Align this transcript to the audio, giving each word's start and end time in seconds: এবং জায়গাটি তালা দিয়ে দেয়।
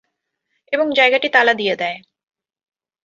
এবং 0.73 0.87
জায়গাটি 0.93 1.27
তালা 1.29 1.53
দিয়ে 1.53 1.75
দেয়। 1.75 1.97